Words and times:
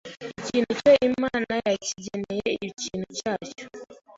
ikintu 0.41 0.71
cyo 0.79 0.91
Imana 1.09 1.53
yakigeneye 1.67 2.49
ikintu 2.69 3.07
cyacyo. 3.17 3.65